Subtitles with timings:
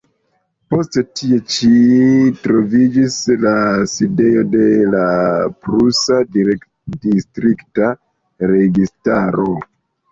[0.73, 1.69] Poste tie ĉi
[2.47, 3.53] troviĝis la
[3.93, 4.65] sidejo de
[4.97, 5.05] la
[5.69, 6.21] prusa
[7.07, 7.95] distrikta
[8.57, 9.51] registaro.